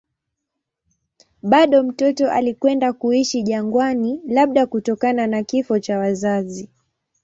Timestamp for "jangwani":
3.43-4.21